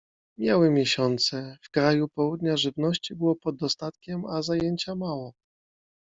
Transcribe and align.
Mijały 0.37 0.71
miesiące. 0.71 1.57
W 1.61 1.69
kraju 1.69 2.07
Południa 2.09 2.57
żywności 2.57 3.15
było 3.15 3.35
pod 3.35 3.55
dostatkiem, 3.55 4.25
a 4.25 4.41
zajęcia 4.41 4.95
mało. 4.95 5.33